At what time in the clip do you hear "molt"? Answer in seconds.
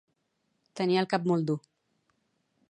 1.33-1.47